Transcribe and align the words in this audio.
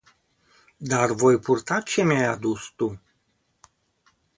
Dar 0.89 1.09
voi 1.19 1.35
purta 1.43 1.77
ce 1.89 2.01
mi-ai 2.07 2.25
adus 2.33 2.63
tu. 2.77 2.87